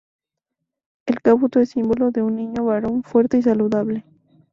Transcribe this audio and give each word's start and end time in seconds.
El 1.05 1.21
"kabuto" 1.21 1.59
es 1.59 1.69
símbolo 1.69 2.09
de 2.09 2.23
un 2.23 2.35
niño 2.35 2.65
varón 2.65 3.03
fuerte 3.03 3.37
y 3.37 3.43
saludable. 3.43 4.03